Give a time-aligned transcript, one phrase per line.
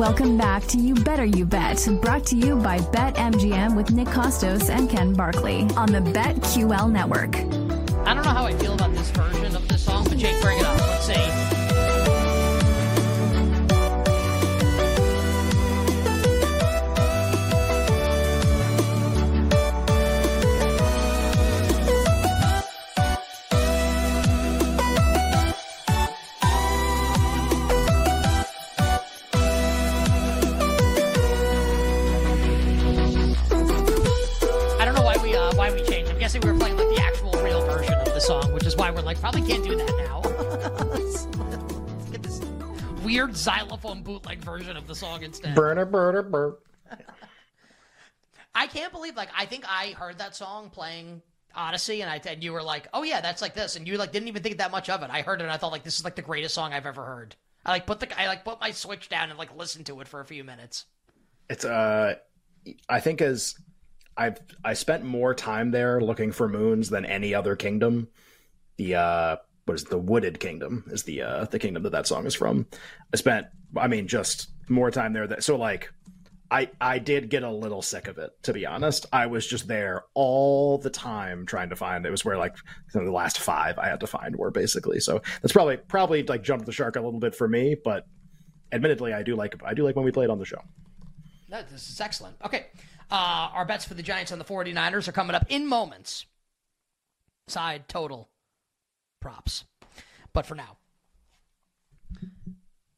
[0.00, 4.70] Welcome back to You Better You Bet, brought to you by BetMGM with Nick Kostos
[4.70, 7.36] and Ken Barkley on the BetQL network.
[8.06, 9.39] I don't know how I feel about this version
[43.04, 45.54] weird xylophone bootleg version of the song instead.
[45.54, 46.54] Burner, burner, burn.
[48.54, 51.22] I can't believe like I think I heard that song playing
[51.54, 54.12] Odyssey and I and you were like, "Oh yeah, that's like this." And you like
[54.12, 55.10] didn't even think that much of it.
[55.10, 57.04] I heard it and I thought like this is like the greatest song I've ever
[57.04, 57.36] heard.
[57.64, 60.08] I like put the I like put my switch down and like listened to it
[60.08, 60.86] for a few minutes.
[61.48, 62.16] It's uh,
[62.88, 63.54] I think as
[64.16, 68.08] I've I spent more time there looking for moons than any other kingdom.
[68.76, 69.36] The uh,
[69.70, 69.90] what is it?
[69.90, 72.66] the Wooded Kingdom is the uh the kingdom that that song is from.
[73.12, 75.26] I spent, I mean, just more time there.
[75.26, 75.90] That so like.
[76.52, 79.06] I, I did get a little sick of it, to be honest.
[79.12, 82.04] I was just there all the time trying to find.
[82.04, 82.56] It was where like
[82.92, 84.98] the last five I had to find were basically.
[84.98, 88.04] So that's probably probably like jumped the shark a little bit for me, but
[88.72, 90.60] admittedly, I do like I do like when we play it on the show.
[91.48, 92.34] This is excellent.
[92.44, 92.66] Okay.
[93.12, 96.26] Uh, our bets for the Giants and the 49ers are coming up in moments.
[97.46, 98.29] Side total
[99.20, 99.64] props.
[100.32, 100.76] But for now,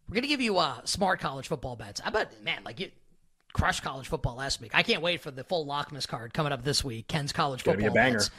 [0.08, 2.00] we're going to give you uh, smart college football bets.
[2.04, 2.90] I bet, man, like you
[3.52, 4.72] crushed college football last week.
[4.74, 7.08] I can't wait for the full Lockmas card coming up this week.
[7.08, 8.18] Ken's college Gonna football be a banger.
[8.18, 8.30] bets.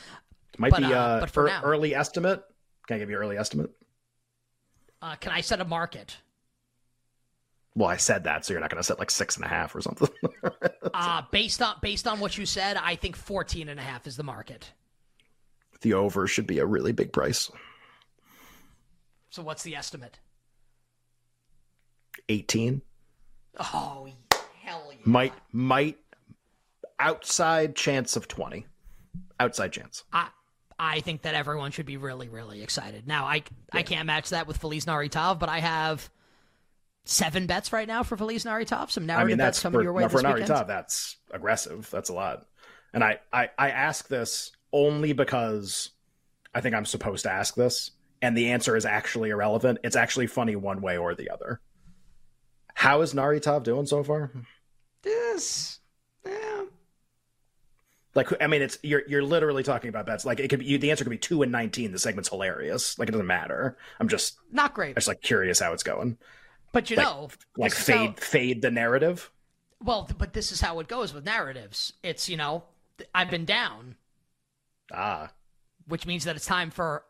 [0.57, 2.43] Might But, be uh, uh, but for ear- now- early estimate.
[2.87, 3.71] Can I give you early estimate?
[5.01, 6.17] Uh, can I set a market?
[7.75, 9.75] Well, I said that, so you're not going to set like six and a half
[9.75, 10.09] or something.
[10.95, 14.15] Uh, based on based on what you said, I think 14 and a half is
[14.15, 14.71] the market.
[15.81, 17.49] the over should be a really big price.
[19.33, 20.19] So what's the estimate?
[22.29, 22.83] 18
[23.59, 24.07] Oh,
[24.61, 24.97] hell yeah.
[25.05, 25.97] might might
[26.99, 28.67] outside chance of 20.
[29.39, 30.03] Outside chance.
[30.13, 30.27] I
[30.77, 33.07] I think that everyone should be really really excited.
[33.07, 36.11] Now I I can't match that with Feliz Narritav, but I have
[37.03, 38.91] seven bets right now for Feliz Narritav.
[38.91, 40.51] Some I narrative mean, bets coming for, your way for this an weekend.
[40.51, 41.89] Aritov, that's aggressive.
[41.89, 42.45] That's a lot.
[42.93, 45.89] And I, I I ask this only because
[46.53, 47.89] I think I'm supposed to ask this,
[48.23, 49.77] and the answer is actually irrelevant.
[49.83, 51.59] It's actually funny one way or the other.
[52.73, 54.31] How is Narritav doing so far?
[55.03, 55.79] This,
[56.25, 56.63] yeah.
[58.15, 60.23] Like, I mean, it's you're you're literally talking about bets.
[60.25, 61.91] Like, it could be you, the answer could be two and nineteen.
[61.91, 62.97] The segment's hilarious.
[62.97, 63.77] Like, it doesn't matter.
[63.99, 66.17] I'm just Not great, I'm just like curious how it's going.
[66.71, 69.31] but you like- know, Like fade how- fade the narrative.
[69.83, 71.93] well, but this is how it goes with narratives.
[72.03, 72.63] It's you know,
[73.13, 73.95] I've been down,
[74.91, 75.31] Ah,
[75.87, 77.03] which means that it's time for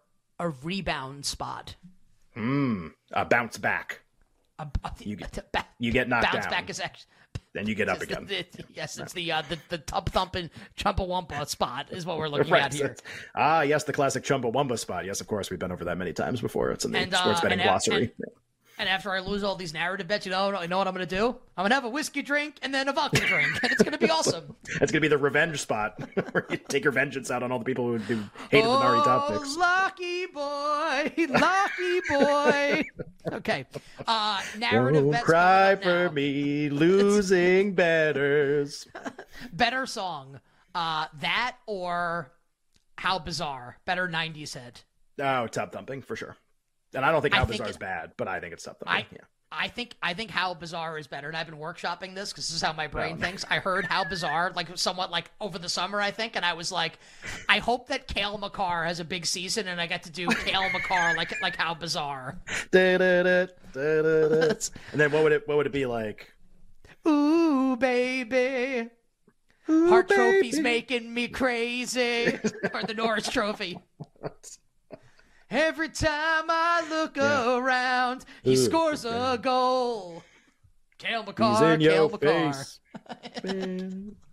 [0.44, 1.76] a rebound spot.
[2.34, 2.88] hmm.
[3.12, 4.02] Uh, bounce back.
[4.60, 6.52] A, a, You get- a- ba- You get knocked bounce down.
[6.52, 7.08] back is actually
[7.54, 8.26] then you get up It's the- again.
[8.28, 12.52] the- yes, it's the uh, the the tub thumping Chumbawamba spot is what we're looking
[12.52, 12.96] Right, at here.
[13.36, 15.06] Ah, yes, the classic Chumbawamba spot.
[15.06, 16.72] Yes, of course, we've been over that many times before.
[16.72, 18.04] It's in the And, uh, sports betting and a- glossary.
[18.04, 18.12] And
[18.80, 21.16] after I lose all these narrative bets, you know, you know what I'm going to
[21.16, 21.28] do?
[21.56, 23.94] I'm going to have a whiskey drink and then a vodka drink, and it's going
[23.94, 24.56] to be awesome.
[24.82, 26.00] It's gonna be the revenge spot
[26.32, 29.26] where you take your vengeance out on all the people who, who hated the Narritav
[29.30, 32.84] Oh, lucky boy, lucky boy.
[33.32, 33.66] Okay,
[34.06, 36.12] uh, narrative Don't bets cry for now.
[36.12, 38.86] me, losing betters.
[39.54, 40.42] Better song,
[40.76, 42.32] uh, that or
[42.98, 43.78] How Bizarre?
[43.86, 44.84] Better '90s hit.
[45.20, 46.36] Oh, top thumping for sure.
[46.94, 48.88] And I don't think How Bizarre is bad, but I think it's something.
[48.88, 49.06] I.
[49.12, 49.20] Yeah.
[49.56, 52.56] I think I think How Bizarre is better, and I've been workshopping this because this
[52.56, 53.22] is how my brain Oh.
[53.22, 53.46] thinks.
[53.52, 56.72] I heard How Bizarre like somewhat like over the summer, I think, and I was
[56.72, 56.98] like,
[57.48, 60.72] I hope that Cale Makar has a big season, and I get to do Cale
[60.72, 62.40] Makar like like How Bizarre.
[62.72, 64.56] Da-da-da, da-da-da.
[64.92, 66.34] and then what would it what would it be like?
[67.08, 68.90] Ooh, baby.
[69.68, 72.40] Hart trophy's making me crazy.
[72.74, 73.78] or the Norris Trophy.
[75.54, 77.58] Every time I look Yeah.
[77.58, 80.24] around, he Ooh, scores a goal.
[80.98, 82.66] Cale Makar, Cale Makar.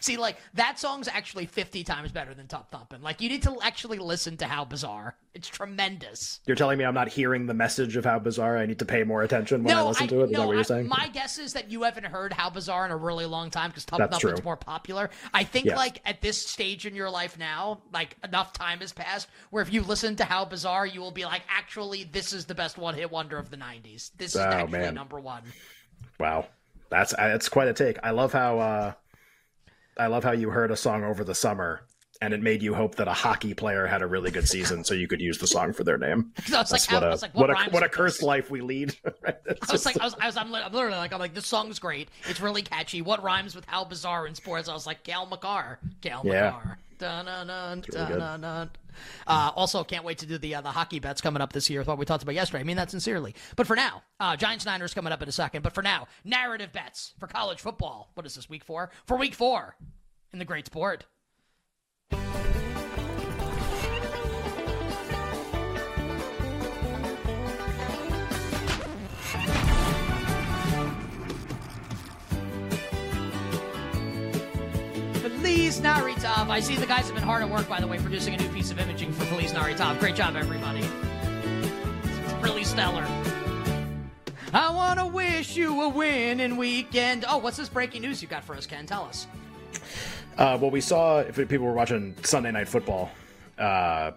[0.00, 3.02] See, like that song's actually fifty times better than Top Thumpin'.
[3.02, 5.16] Like you need to actually listen to how bizarre.
[5.34, 6.40] It's tremendous.
[6.46, 9.04] You're telling me I'm not hearing the message of how bizarre I need to pay
[9.04, 10.24] more attention when I listen I, to it?
[10.24, 10.88] Is no, that what you're I- saying?
[10.88, 13.84] my guess is that you haven't heard How Bizarre in a really long time because
[13.84, 14.44] Top That's Thumpin's true.
[14.44, 15.10] more popular.
[15.32, 15.76] I think Yeah.
[15.76, 19.72] like at this stage in your life now, like enough time has passed where if
[19.72, 22.94] you listen to How Bizarre, you will be like, actually, this is the best one
[22.94, 24.10] hit wonder of the '90s.
[24.16, 24.94] This is Oh, actually man.
[24.94, 25.42] number one.
[26.18, 26.46] Wow,
[26.88, 27.98] that's that's quite a take.
[28.02, 28.92] I love how uh,
[30.00, 31.82] I love how you heard a song over the summer
[32.22, 34.92] and it made you hope that a hockey player had a really good season, so
[34.92, 36.32] you could use the song for their name.
[36.54, 38.22] I was like, That's what I a was like, what, what a what a cursed
[38.22, 38.94] life we lead.
[39.22, 39.36] right?
[39.46, 41.78] I was like, I was, I was, I'm, I'm literally like, I'm like, this song's
[41.78, 42.08] great.
[42.28, 43.00] It's really catchy.
[43.00, 44.68] What rhymes with how bizarre in sports?
[44.68, 46.50] I was like, Cale Makar, Cale Yeah.
[46.50, 46.78] Makar.
[49.26, 51.80] Uh, also, can't wait to do the uh, the hockey bets coming up this year.
[51.80, 52.60] With what we talked about yesterday.
[52.60, 53.34] I mean that sincerely.
[53.56, 55.62] But for now, uh, Giants Niners coming up in a second.
[55.62, 58.10] But for now, narrative bets for college football.
[58.14, 58.90] What is this week four?
[59.06, 59.76] For week four
[60.32, 61.06] in the great sport.
[75.80, 76.48] Feliz Narritav.
[76.50, 78.48] I see the guys have been hard at work, by the way, producing a new
[78.50, 79.98] piece of imaging for Police Narritav.
[79.98, 80.80] Great job, everybody.
[80.80, 83.06] It's really stellar.
[84.52, 87.24] I want to wish you a winning weekend.
[87.28, 88.84] Oh, what's this breaking news you got for us, Ken?
[88.84, 89.26] Tell us.
[90.36, 93.10] Uh, well, we saw if people were watching Sunday Night Football,
[93.58, 94.10] uh,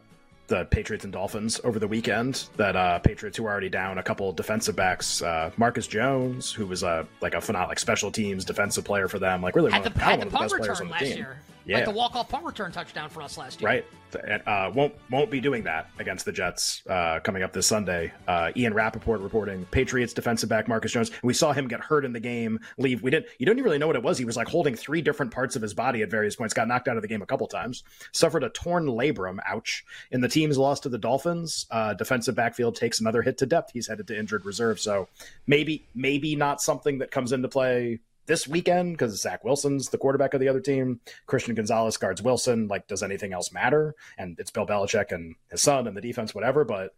[0.48, 2.46] the Patriots and Dolphins over the weekend.
[2.58, 6.66] That uh, Patriots who were already down a couple defensive backs, uh, Marcus Jones, who
[6.66, 9.84] was a like a phenomenal like special teams defensive player for them, like really Had
[9.84, 11.18] one the, of, had one the of the best players on the last team.
[11.18, 11.38] year.
[11.66, 11.78] Yeah.
[11.78, 13.70] Like the walk-off punt return touchdown for us last year.
[13.70, 13.86] Right,
[14.28, 18.12] and, uh, won't won't be doing that against the Jets uh, coming up this Sunday.
[18.28, 21.12] Uh, Ian Rapoport reporting Patriots defensive back Marcus Jones.
[21.24, 22.60] We saw him get hurt in the game.
[22.78, 23.02] Leave.
[23.02, 23.28] We didn't.
[23.38, 24.18] You don't even really know what it was.
[24.18, 26.54] He was like holding three different parts of his body at various points.
[26.54, 27.84] Got knocked out of the game a couple times.
[28.12, 29.40] Suffered a torn labrum.
[29.46, 29.86] Ouch.
[30.12, 33.72] In the team's loss to the Dolphins, uh, defensive backfield takes another hit to depth.
[33.72, 34.80] He's headed to injured reserve.
[34.80, 35.08] So
[35.48, 40.34] maybe maybe not something that comes into play this weekend because Zach Wilson's the quarterback
[40.34, 41.00] of the other team.
[41.26, 42.68] Christian Gonzalez guards Wilson.
[42.68, 43.96] Like, does anything else matter?
[44.18, 46.64] And it's Bill Belichick and his son and the defense, whatever.
[46.66, 46.94] But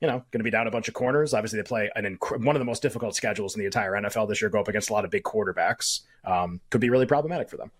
[0.00, 1.34] you know, going to be down a bunch of corners.
[1.34, 4.28] Obviously, they play an inc- one of the most difficult schedules in the entire NFL
[4.28, 4.48] this year.
[4.48, 6.00] Go up against a lot of big quarterbacks.
[6.24, 7.70] Um, could be really problematic for them.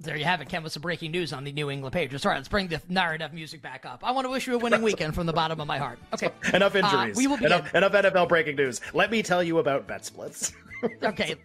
[0.00, 2.24] There you have it, Ken, with some breaking news on the New England Patriots.
[2.26, 4.00] All right, let's bring the narrative music back up.
[4.02, 5.98] I want to wish you a winning weekend from the bottom of my heart.
[6.14, 6.30] Okay.
[6.54, 7.16] Enough Uh, injuries.
[7.16, 7.52] we will begin.
[7.52, 8.80] enough, enough NFL breaking news.
[8.94, 10.52] Let me tell you about bet splits.
[11.04, 11.36] okay,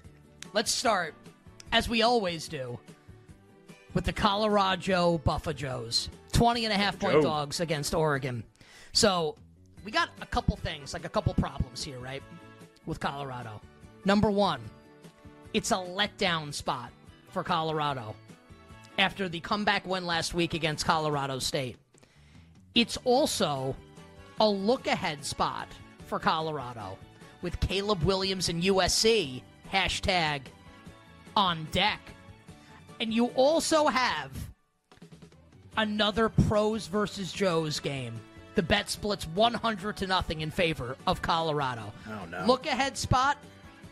[0.58, 1.14] let's start,
[1.72, 2.80] as we always do,
[3.94, 6.10] with the Colorado Buffajos.
[6.32, 7.22] 20 and a half point Joe.
[7.22, 8.44] dogs against Oregon.
[8.92, 9.36] So
[9.86, 12.24] we got a couple things, like a couple problems here, right,
[12.88, 13.62] with Colorado.
[14.04, 14.60] Number one,
[15.54, 16.92] it's a letdown spot
[17.30, 18.16] for Colorado
[18.98, 21.78] after the comeback win last week against Colorado State.
[22.74, 23.76] It's also
[24.40, 25.68] a look ahead spot
[26.08, 26.98] for Colorado
[27.44, 30.42] with Caleb Williams and USC hashtag
[31.36, 32.00] on deck.
[33.00, 34.32] And you also have
[35.78, 38.20] another pros versus Joes game.
[38.56, 41.94] The bet splits 100 to nothing in favor of Colorado.
[42.10, 42.44] Oh, no.
[42.48, 43.38] Look ahead spot,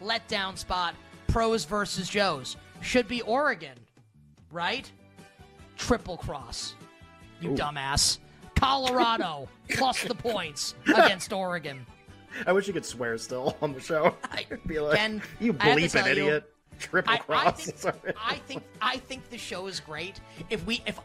[0.01, 0.96] letdown spot,
[1.27, 2.58] pros versus Joes.
[2.82, 3.77] Should be Oregon,
[4.51, 4.91] right?
[5.77, 6.74] Triple cross.
[7.39, 8.17] You dumbass.
[8.55, 11.86] Colorado plus the points against Oregon.
[12.46, 14.15] I wish you could swear still on the show.
[14.32, 16.51] I- Be like, Ken, you bleeping tell you, idiot.
[16.80, 17.68] Triple I, cross.
[17.86, 20.20] I think, I think I think the show is great.
[20.50, 21.00] If we if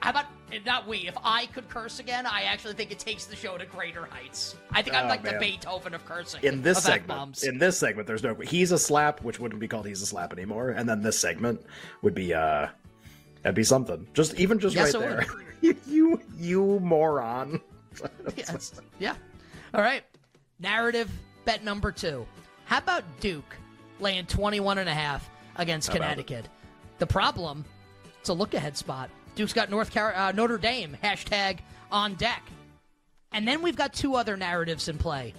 [0.00, 0.26] how about
[0.66, 0.98] not we?
[1.08, 4.54] If I could curse again, I actually think it takes the show to greater heights.
[4.70, 5.38] I think I'm Oh, like the.
[5.40, 6.42] Beethoven of cursing.
[6.42, 7.42] in this segment, F-bombs.
[7.44, 10.30] in this segment, there's no he's a slap, which wouldn't be called he's a slap
[10.34, 11.62] anymore, and then this segment
[12.02, 12.66] would be uh,
[13.42, 14.06] that'd be something.
[14.12, 15.26] Just even just Yes, right there,
[15.62, 17.62] you, you you moron.
[18.36, 18.78] yes.
[18.98, 19.14] Yeah.
[19.72, 20.04] All right.
[20.64, 21.10] Narrative
[21.44, 22.26] bet number two.
[22.64, 23.54] How about Duke
[24.00, 26.48] laying 21 and a half against How Connecticut?
[26.98, 27.66] The problem,
[28.18, 29.10] it's a look ahead spot.
[29.34, 31.58] Duke's got North Car- uh, Notre Dame hashtag
[31.92, 32.42] on deck.
[33.30, 35.34] And then we've got two other narratives in play.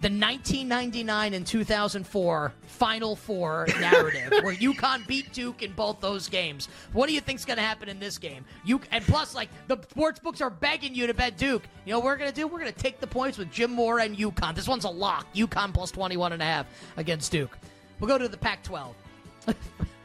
[0.00, 6.68] The 1999 and 2004 Final Four narrative, where UConn beat Duke in both those games.
[6.92, 8.44] What do you think's going to happen in this game?
[8.64, 11.64] You and plus, like the sports books are begging you to bet Duke.
[11.84, 12.46] You know what we're going to do?
[12.46, 14.54] We're going to take the points with Jim Mora and UConn.
[14.54, 15.26] This one's a lock.
[15.34, 17.58] UConn plus 21 and a half against Duke.
[17.98, 18.94] We'll go to the Pac-12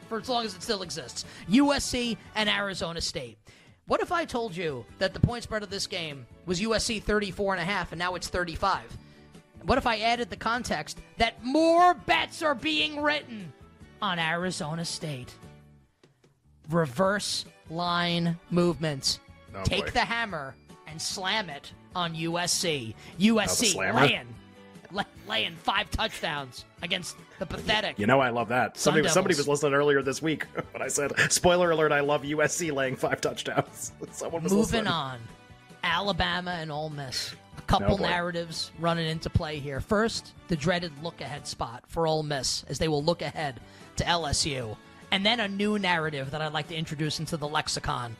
[0.08, 1.24] for as long as it still exists.
[1.48, 3.38] USC and Arizona State.
[3.86, 7.54] What if I told you that the point spread of this game was USC 34
[7.54, 8.82] and a half and now it's 35?
[9.64, 13.52] What if I added the context that more bets are being written
[14.02, 15.32] on Arizona State?
[16.70, 19.20] Reverse line movements.
[19.54, 19.90] Oh, Take boy.
[19.92, 20.54] the hammer
[20.86, 22.94] and slam it on USC.
[22.94, 24.00] Oh, USC slammer?
[24.00, 24.26] laying,
[24.90, 27.98] lay- laying five touchdowns against the pathetic.
[27.98, 28.76] You know I love that.
[28.78, 31.92] Somebody somebody was listening earlier this week when I said, "Spoiler alert!
[31.92, 34.86] I love USC laying five touchdowns." Someone was Moving listening.
[34.88, 35.20] on,
[35.82, 37.34] Alabama and Ole Miss.
[37.66, 39.80] Couple Oh, narratives running into play here.
[39.80, 43.60] First, the dreaded look-ahead spot for Ole Miss as they will look ahead
[43.96, 44.76] to LSU,
[45.10, 48.16] and then a new narrative that I'd like to introduce into the lexicon: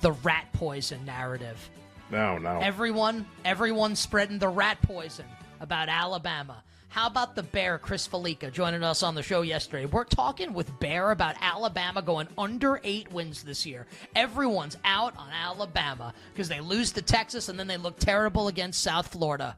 [0.00, 1.70] the rat poison narrative.
[2.10, 2.58] No, no.
[2.60, 5.26] Everyone, everyone spreading the rat poison
[5.60, 6.62] about Alabama.
[6.90, 9.86] How about the Bear, Chris Fallica, joining us on the show yesterday?
[9.86, 13.86] We're talking with Bear about Alabama going under eight wins this year.
[14.16, 18.82] Everyone's out on Alabama because they lose to Texas and then they look terrible against
[18.82, 19.56] South Florida.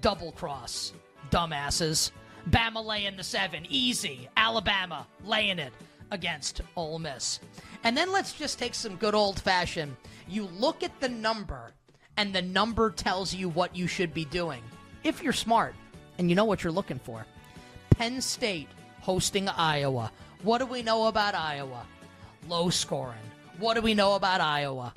[0.00, 0.92] Double cross,
[1.32, 2.12] dumbasses.
[2.50, 4.28] Bama laying the seven, easy.
[4.36, 5.72] Alabama laying it
[6.12, 7.40] against Ole Miss.
[7.82, 9.96] And then let's just take some good old fashioned.
[10.28, 11.72] You look at the number,
[12.16, 14.62] and the number tells you what you should be doing.
[15.02, 15.74] If you're smart
[16.22, 17.26] and you know what you're looking for.
[17.90, 18.68] Penn State
[19.00, 20.10] hosting Iowa.
[20.44, 21.84] What do we know about Iowa?
[22.48, 23.18] Low scoring.
[23.58, 24.94] What do we know about Iowa?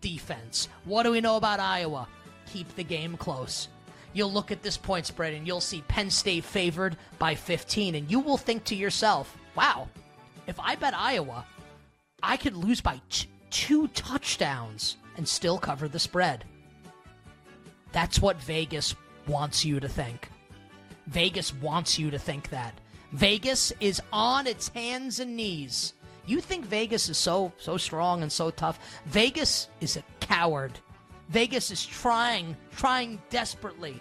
[0.00, 0.68] Defense.
[0.84, 2.08] What do we know about Iowa?
[2.46, 3.68] Keep the game close.
[4.12, 8.10] You'll look at this point spread and you'll see Penn State favored by 15, and
[8.10, 9.88] you will think to yourself, wow,
[10.46, 11.44] if I bet Iowa,
[12.22, 16.44] I could lose by t- two touchdowns and still cover the spread.
[17.90, 18.94] That's what Vegas
[19.26, 20.30] wants you to think.
[21.08, 22.74] Vegas wants you to think that.
[23.12, 25.94] Vegas is on its hands and knees.
[26.26, 28.78] You think Vegas is so so strong and so tough?
[29.06, 30.78] Vegas is a coward.
[31.30, 34.00] Vegas is trying, trying desperately,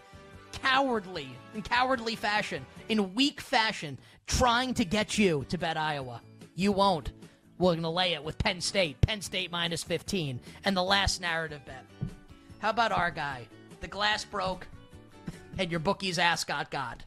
[0.51, 3.97] cowardly, in cowardly fashion, in weak fashion,
[4.27, 6.21] trying to get you to bet Iowa.
[6.55, 7.11] You won't.
[7.57, 8.99] We're going to lay it with Penn State.
[9.01, 10.39] Penn State minus 15.
[10.63, 11.85] And the last narrative bet.
[12.59, 13.47] How about our guy?
[13.81, 14.67] The glass broke,
[15.57, 17.03] and your bookie's ass got got.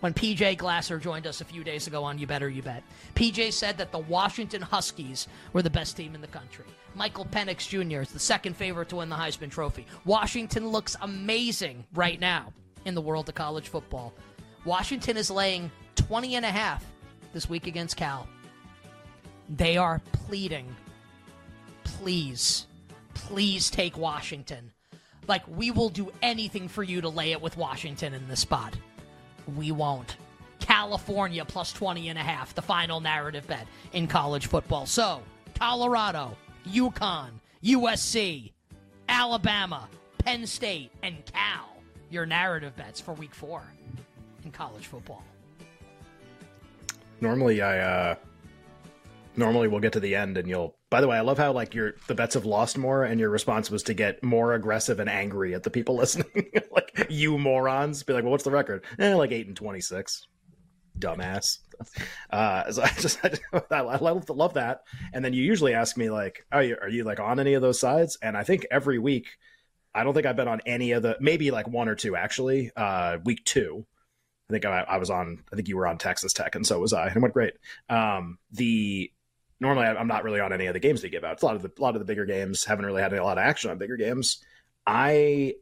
[0.00, 2.82] When PJ Glasser joined us a few days ago on You Better You Bet,
[3.14, 6.64] PJ said that the Washington Huskies were the best team in the country.
[6.94, 8.00] Michael Penix Jr.
[8.00, 9.86] is the second favorite to win the Heisman Trophy.
[10.04, 12.52] Washington looks amazing right now
[12.84, 14.12] in the world of college football.
[14.64, 16.84] Washington is laying 20 and a half
[17.32, 18.26] this week against Cal.
[19.48, 20.74] They are pleading,
[21.84, 22.66] please,
[23.14, 24.72] please take Washington.
[25.30, 28.74] Like, we will do anything for you to lay it with Washington in this spot.
[29.56, 30.16] We won't.
[30.58, 34.86] California plus 20 and a half, the final narrative bet in college football.
[34.86, 35.22] So,
[35.56, 36.36] Colorado,
[36.68, 37.28] UConn,
[37.62, 38.50] USC,
[39.08, 41.76] Alabama, Penn State, and Cal,
[42.10, 43.62] your narrative bets for week four
[44.44, 45.22] in college football.
[47.20, 48.14] Normally, I uh
[49.36, 50.74] normally we'll get to the end and you'll.
[50.90, 53.30] By the way, I love how like your the bets have lost more, and your
[53.30, 56.50] response was to get more aggressive and angry at the people listening.
[56.72, 60.26] like you morons, be like, "Well, what's the record?" Eh, like eight and twenty six.
[60.98, 61.58] Dumbass.
[62.30, 63.38] Uh, so I just I,
[63.70, 64.82] I love, love that.
[65.12, 67.62] And then you usually ask me like, "Are you are you like on any of
[67.62, 69.28] those sides?" And I think every week,
[69.94, 72.72] I don't think I've been on any of the maybe like one or two actually.
[72.76, 73.86] Uh, week two.
[74.48, 75.44] I think I, I was on.
[75.52, 77.54] I think you were on Texas Tech, and so was I, and it went great.
[77.88, 79.12] Um, the
[79.60, 81.34] normally I'm not really on any of the games they give out.
[81.34, 83.22] It's a lot of the a lot of the bigger games haven't really had a
[83.22, 84.42] lot of action on bigger games.
[84.86, 85.54] I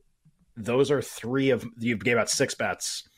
[0.57, 3.09] those are three of you gave out six bets.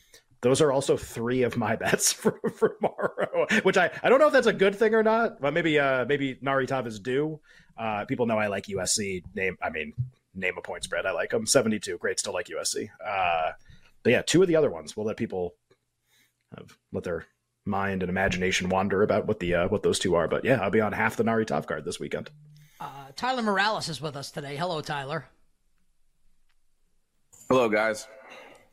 [0.41, 4.27] those are also three of my bets for, for tomorrow, which I, I don't know
[4.27, 7.39] if that's a good thing or not, but maybe uh maybe Narritav is due.
[7.77, 9.23] Uh, people know I like USC.
[9.35, 9.93] Name I mean
[10.33, 11.05] name a point spread.
[11.05, 11.45] I like them.
[11.45, 11.97] Seventy two.
[11.97, 12.19] Great.
[12.19, 12.89] Still like USC.
[13.05, 13.51] Uh,
[14.03, 14.97] but yeah, two of the other ones.
[14.97, 15.55] We'll let people
[16.57, 17.25] have, let their
[17.65, 20.27] mind and imagination wander about what the uh, what those two are.
[20.27, 22.29] But yeah, I'll be on half the Narritav card this weekend.
[22.79, 24.55] Uh, Tyler Morales is with us today.
[24.55, 25.25] Hello, Tyler.
[27.47, 28.07] Hello, guys.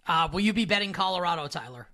[0.06, 1.88] Uh, will you be betting Colorado, Tyler?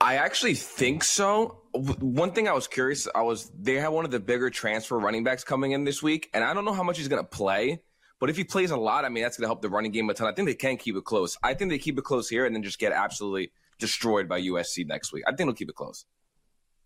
[0.00, 1.62] I actually think so.
[1.72, 5.24] One thing I was curious, I was they had one of the bigger transfer running
[5.24, 7.82] backs coming in this week, and I don't know how much he's going to play.
[8.18, 10.08] But if he plays a lot, I mean, that's going to help the running game
[10.08, 10.26] a ton.
[10.26, 11.36] I think they can keep it close.
[11.42, 14.86] I think they keep it close here and then just get absolutely destroyed by USC
[14.86, 15.24] next week.
[15.26, 16.04] I think they'll keep it close.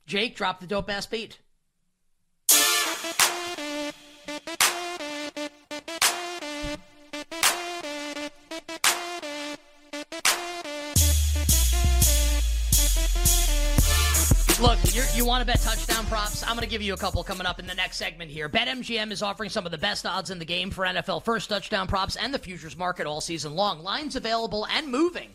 [0.07, 1.39] Jake, drop the dope ass beat.
[14.61, 14.79] Look,
[15.17, 16.43] you want to bet touchdown props?
[16.43, 18.49] I'm going to give you a couple coming up in the next segment here.
[18.49, 21.87] BetMGM is offering some of the best odds in the game for NFL first touchdown
[21.87, 23.83] props and the futures market all season long.
[23.83, 25.31] Lines available and moving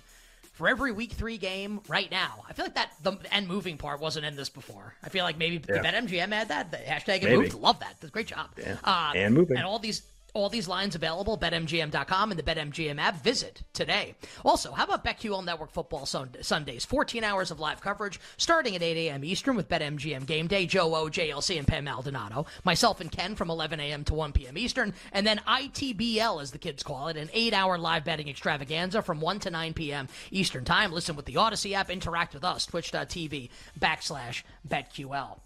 [0.55, 2.43] for every week three game right now.
[2.49, 4.95] I feel like that the end moving part wasn't in this before.
[5.03, 5.83] I feel like maybe yeah.
[5.83, 6.71] BetMGM had that.
[6.71, 7.53] The hashtag and moved.
[7.53, 7.97] Love that.
[7.99, 8.49] That's great job.
[8.57, 8.77] Yeah.
[8.83, 9.57] Uh, and moving.
[9.57, 10.03] And all these
[10.35, 13.23] all these lines available, betmgm.com and the BetMGM app.
[13.23, 14.15] Visit today.
[14.43, 16.85] Also, how about BetQL Network Football Sundays?
[16.85, 19.23] 14 hours of live coverage starting at 8 a.m.
[19.23, 22.45] Eastern with BetMGM Game Day, Joe O, JLC, and Pam Maldonado.
[22.65, 24.03] Myself and Ken from 11 a.m.
[24.03, 24.57] to 1 p.m.
[24.57, 24.93] Eastern.
[25.13, 29.21] And then ITBL, as the kids call it, an eight hour live betting extravaganza from
[29.21, 30.09] 1 to 9 p.m.
[30.31, 30.91] Eastern Time.
[30.91, 33.49] Listen with the Audacy app, interact with us, twitch.tv
[33.79, 35.39] backslash BetQL.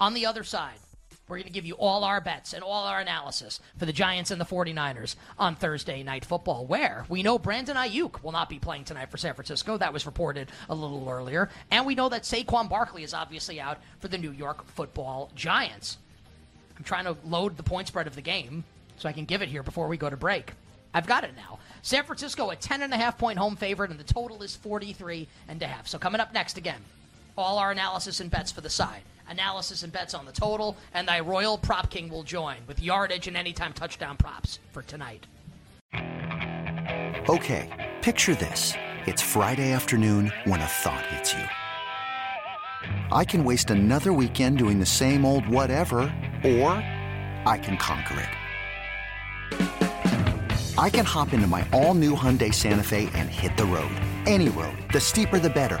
[0.00, 0.78] On the other side,
[1.28, 4.30] we're going to give you all our bets and all our analysis for the Giants
[4.30, 8.58] and the 49ers on Thursday Night Football, where we know Brandon Aiyuk will not be
[8.58, 9.78] playing tonight for San Francisco.
[9.78, 11.48] That was reported a little earlier.
[11.70, 15.98] And we know that Saquon Barkley is obviously out for the New York football Giants.
[16.76, 18.64] I'm trying to load the point spread of the game
[18.96, 20.52] so I can give it here before we go to break.
[20.94, 21.58] I've got it now.
[21.82, 25.86] San Francisco a 10.5 point home favorite, and the total is 43 and a half.
[25.86, 26.80] So coming up next again,
[27.36, 31.08] all our analysis and bets for the side analysis and bets on the total, and
[31.08, 35.26] thy Royal Prop King will join with yardage and anytime touchdown props for tonight.
[37.28, 38.74] Okay, picture this.
[39.06, 41.44] It's Friday afternoon when a thought hits you.
[43.10, 46.00] I can waste another weekend doing the same old whatever,
[46.44, 46.72] or
[47.46, 48.28] I can conquer it.
[50.78, 53.92] I can hop into my all new Hyundai Santa Fe and hit the road.
[54.26, 54.76] Any road.
[54.92, 55.80] The steeper, the better